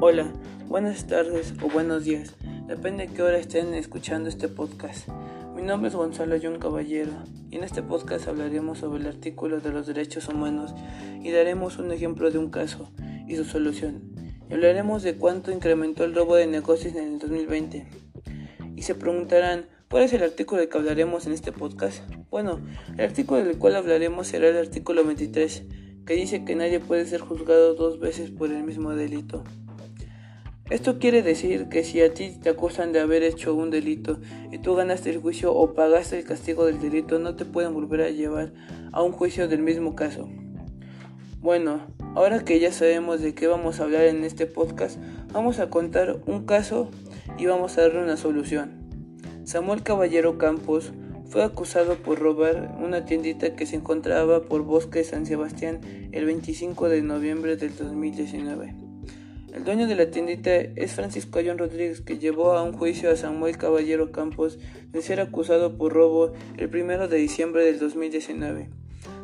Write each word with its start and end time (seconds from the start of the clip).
Hola, 0.00 0.32
buenas 0.68 1.08
tardes 1.08 1.54
o 1.60 1.68
buenos 1.68 2.04
días, 2.04 2.36
depende 2.68 3.08
de 3.08 3.12
qué 3.12 3.20
hora 3.20 3.36
estén 3.36 3.74
escuchando 3.74 4.28
este 4.28 4.46
podcast. 4.46 5.08
Mi 5.56 5.62
nombre 5.62 5.88
es 5.88 5.96
Gonzalo 5.96 6.36
John 6.40 6.60
Caballero 6.60 7.10
y 7.50 7.56
en 7.56 7.64
este 7.64 7.82
podcast 7.82 8.28
hablaremos 8.28 8.78
sobre 8.78 9.00
el 9.00 9.08
artículo 9.08 9.58
de 9.58 9.72
los 9.72 9.88
derechos 9.88 10.28
humanos 10.28 10.72
y 11.20 11.32
daremos 11.32 11.78
un 11.78 11.90
ejemplo 11.90 12.30
de 12.30 12.38
un 12.38 12.48
caso 12.48 12.92
y 13.26 13.34
su 13.34 13.44
solución. 13.44 14.14
Y 14.48 14.54
hablaremos 14.54 15.02
de 15.02 15.16
cuánto 15.16 15.50
incrementó 15.50 16.04
el 16.04 16.14
robo 16.14 16.36
de 16.36 16.46
negocios 16.46 16.94
en 16.94 17.14
el 17.14 17.18
2020. 17.18 17.88
Y 18.76 18.82
se 18.82 18.94
preguntarán, 18.94 19.66
¿cuál 19.90 20.04
es 20.04 20.12
el 20.12 20.22
artículo 20.22 20.60
del 20.60 20.70
que 20.70 20.78
hablaremos 20.78 21.26
en 21.26 21.32
este 21.32 21.50
podcast? 21.50 22.04
Bueno, 22.30 22.60
el 22.96 23.04
artículo 23.04 23.42
del 23.42 23.58
cual 23.58 23.74
hablaremos 23.74 24.28
será 24.28 24.46
el 24.46 24.58
artículo 24.58 25.04
23 25.04 25.64
que 26.06 26.14
dice 26.14 26.44
que 26.44 26.54
nadie 26.54 26.78
puede 26.78 27.04
ser 27.04 27.20
juzgado 27.20 27.74
dos 27.74 27.98
veces 27.98 28.30
por 28.30 28.52
el 28.52 28.62
mismo 28.62 28.92
delito. 28.92 29.42
Esto 30.70 30.98
quiere 30.98 31.22
decir 31.22 31.70
que 31.70 31.82
si 31.82 32.02
a 32.02 32.12
ti 32.12 32.36
te 32.42 32.50
acusan 32.50 32.92
de 32.92 33.00
haber 33.00 33.22
hecho 33.22 33.54
un 33.54 33.70
delito 33.70 34.18
y 34.52 34.58
tú 34.58 34.74
ganaste 34.74 35.08
el 35.08 35.16
juicio 35.16 35.54
o 35.54 35.72
pagaste 35.72 36.18
el 36.18 36.24
castigo 36.24 36.66
del 36.66 36.78
delito, 36.78 37.18
no 37.18 37.36
te 37.36 37.46
pueden 37.46 37.72
volver 37.72 38.02
a 38.02 38.10
llevar 38.10 38.52
a 38.92 39.02
un 39.02 39.12
juicio 39.12 39.48
del 39.48 39.62
mismo 39.62 39.96
caso. 39.96 40.28
Bueno, 41.40 41.86
ahora 42.14 42.44
que 42.44 42.60
ya 42.60 42.70
sabemos 42.70 43.22
de 43.22 43.34
qué 43.34 43.46
vamos 43.46 43.80
a 43.80 43.84
hablar 43.84 44.04
en 44.04 44.24
este 44.24 44.44
podcast, 44.44 44.98
vamos 45.32 45.58
a 45.58 45.70
contar 45.70 46.20
un 46.26 46.44
caso 46.44 46.90
y 47.38 47.46
vamos 47.46 47.78
a 47.78 47.82
darle 47.82 48.02
una 48.02 48.18
solución. 48.18 48.90
Samuel 49.44 49.82
Caballero 49.82 50.36
Campos 50.36 50.92
fue 51.30 51.44
acusado 51.44 51.94
por 51.94 52.18
robar 52.18 52.76
una 52.78 53.06
tiendita 53.06 53.56
que 53.56 53.64
se 53.64 53.76
encontraba 53.76 54.42
por 54.42 54.64
Bosque 54.64 55.02
San 55.02 55.24
Sebastián 55.24 55.80
el 56.12 56.26
25 56.26 56.90
de 56.90 57.00
noviembre 57.00 57.56
del 57.56 57.74
2019. 57.74 58.87
El 59.52 59.64
dueño 59.64 59.86
de 59.86 59.96
la 59.96 60.10
tiendita 60.10 60.54
es 60.54 60.92
Francisco 60.92 61.38
Ayón 61.38 61.56
Rodríguez, 61.56 62.02
que 62.02 62.18
llevó 62.18 62.52
a 62.52 62.62
un 62.62 62.74
juicio 62.74 63.10
a 63.10 63.16
Samuel 63.16 63.56
Caballero 63.56 64.12
Campos 64.12 64.58
de 64.92 65.00
ser 65.00 65.20
acusado 65.20 65.78
por 65.78 65.94
robo 65.94 66.32
el 66.58 66.66
1 66.66 67.08
de 67.08 67.16
diciembre 67.16 67.64
del 67.64 67.78
2019. 67.78 68.68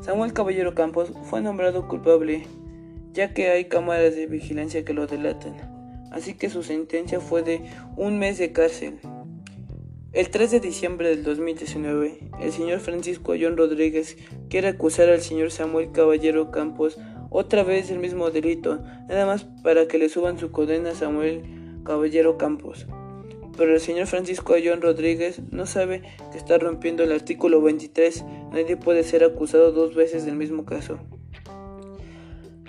Samuel 0.00 0.32
Caballero 0.32 0.74
Campos 0.74 1.12
fue 1.24 1.42
nombrado 1.42 1.88
culpable, 1.88 2.46
ya 3.12 3.34
que 3.34 3.50
hay 3.50 3.66
cámaras 3.66 4.14
de 4.16 4.26
vigilancia 4.26 4.84
que 4.84 4.94
lo 4.94 5.06
delatan, 5.06 5.56
así 6.10 6.32
que 6.32 6.48
su 6.48 6.62
sentencia 6.62 7.20
fue 7.20 7.42
de 7.42 7.60
un 7.96 8.18
mes 8.18 8.38
de 8.38 8.50
cárcel. 8.52 9.00
El 10.14 10.30
3 10.30 10.52
de 10.52 10.60
diciembre 10.60 11.08
del 11.08 11.22
2019, 11.22 12.30
el 12.40 12.52
señor 12.52 12.80
Francisco 12.80 13.32
Ayón 13.32 13.56
Rodríguez 13.56 14.16
quiere 14.48 14.68
acusar 14.68 15.10
al 15.10 15.20
señor 15.20 15.50
Samuel 15.50 15.90
Caballero 15.92 16.50
Campos 16.50 16.98
otra 17.34 17.64
vez 17.64 17.88
del 17.88 17.98
mismo 17.98 18.30
delito, 18.30 18.78
nada 19.08 19.26
más 19.26 19.42
para 19.64 19.88
que 19.88 19.98
le 19.98 20.08
suban 20.08 20.38
su 20.38 20.52
condena 20.52 20.90
a 20.90 20.94
Samuel 20.94 21.42
Caballero 21.84 22.38
Campos. 22.38 22.86
Pero 23.56 23.74
el 23.74 23.80
señor 23.80 24.06
Francisco 24.06 24.54
Ayón 24.54 24.80
Rodríguez 24.80 25.40
no 25.50 25.66
sabe 25.66 26.02
que 26.30 26.38
está 26.38 26.58
rompiendo 26.58 27.02
el 27.02 27.10
artículo 27.10 27.60
23, 27.60 28.24
nadie 28.52 28.76
puede 28.76 29.02
ser 29.02 29.24
acusado 29.24 29.72
dos 29.72 29.96
veces 29.96 30.24
del 30.24 30.36
mismo 30.36 30.64
caso. 30.64 31.00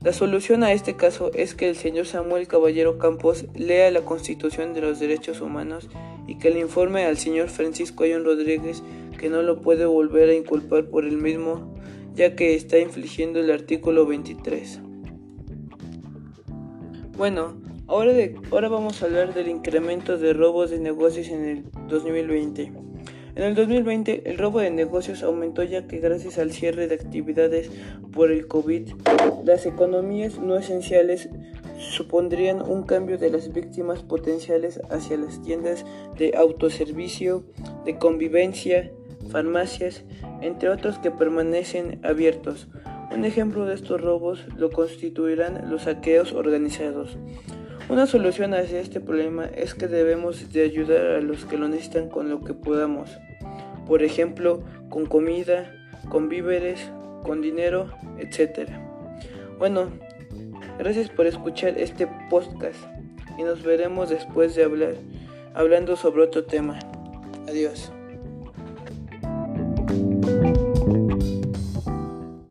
La 0.00 0.12
solución 0.12 0.64
a 0.64 0.72
este 0.72 0.96
caso 0.96 1.30
es 1.34 1.54
que 1.54 1.68
el 1.68 1.76
señor 1.76 2.06
Samuel 2.06 2.48
Caballero 2.48 2.98
Campos 2.98 3.46
lea 3.54 3.92
la 3.92 4.04
Constitución 4.04 4.74
de 4.74 4.80
los 4.80 4.98
Derechos 4.98 5.40
Humanos 5.40 5.88
y 6.26 6.36
que 6.38 6.50
le 6.50 6.58
informe 6.58 7.04
al 7.04 7.16
señor 7.16 7.48
Francisco 7.48 8.02
Ayón 8.02 8.24
Rodríguez 8.24 8.82
que 9.20 9.28
no 9.28 9.42
lo 9.42 9.60
puede 9.60 9.86
volver 9.86 10.30
a 10.30 10.34
inculpar 10.34 10.86
por 10.86 11.04
el 11.04 11.16
mismo, 11.16 11.77
ya 12.18 12.34
que 12.34 12.56
está 12.56 12.80
infligiendo 12.80 13.38
el 13.38 13.48
artículo 13.52 14.04
23. 14.04 14.80
Bueno, 17.16 17.62
ahora, 17.86 18.12
de, 18.12 18.34
ahora 18.50 18.68
vamos 18.68 19.00
a 19.00 19.06
hablar 19.06 19.34
del 19.34 19.46
incremento 19.46 20.18
de 20.18 20.32
robos 20.32 20.70
de 20.70 20.80
negocios 20.80 21.28
en 21.28 21.44
el 21.44 21.64
2020. 21.86 22.72
En 23.36 23.44
el 23.44 23.54
2020 23.54 24.28
el 24.28 24.36
robo 24.36 24.58
de 24.58 24.72
negocios 24.72 25.22
aumentó 25.22 25.62
ya 25.62 25.86
que 25.86 25.98
gracias 25.98 26.38
al 26.38 26.50
cierre 26.50 26.88
de 26.88 26.96
actividades 26.96 27.70
por 28.12 28.32
el 28.32 28.48
COVID, 28.48 28.88
las 29.44 29.64
economías 29.64 30.40
no 30.40 30.56
esenciales 30.56 31.28
supondrían 31.78 32.62
un 32.62 32.82
cambio 32.82 33.16
de 33.16 33.30
las 33.30 33.52
víctimas 33.52 34.02
potenciales 34.02 34.80
hacia 34.90 35.18
las 35.18 35.40
tiendas 35.40 35.86
de 36.18 36.36
autoservicio, 36.36 37.44
de 37.84 37.96
convivencia, 37.96 38.90
farmacias, 39.30 40.04
entre 40.40 40.68
otros 40.68 40.98
que 40.98 41.10
permanecen 41.10 42.00
abiertos. 42.04 42.68
Un 43.10 43.24
ejemplo 43.24 43.64
de 43.64 43.74
estos 43.74 44.00
robos 44.00 44.46
lo 44.56 44.70
constituirán 44.70 45.70
los 45.70 45.82
saqueos 45.82 46.32
organizados. 46.32 47.16
Una 47.88 48.06
solución 48.06 48.52
a 48.52 48.60
este 48.60 49.00
problema 49.00 49.46
es 49.46 49.74
que 49.74 49.88
debemos 49.88 50.52
de 50.52 50.62
ayudar 50.62 51.06
a 51.06 51.20
los 51.20 51.46
que 51.46 51.56
lo 51.56 51.68
necesitan 51.68 52.10
con 52.10 52.28
lo 52.28 52.42
que 52.44 52.52
podamos. 52.52 53.10
Por 53.86 54.02
ejemplo, 54.02 54.62
con 54.90 55.06
comida, 55.06 55.72
con 56.10 56.28
víveres, 56.28 56.92
con 57.22 57.40
dinero, 57.40 57.90
etc. 58.18 58.68
Bueno, 59.58 59.88
gracias 60.78 61.08
por 61.08 61.26
escuchar 61.26 61.78
este 61.78 62.06
podcast 62.28 62.78
y 63.38 63.42
nos 63.42 63.62
veremos 63.62 64.10
después 64.10 64.54
de 64.54 64.64
hablar, 64.64 64.94
hablando 65.54 65.96
sobre 65.96 66.24
otro 66.24 66.44
tema. 66.44 66.78
Adiós. 67.48 67.90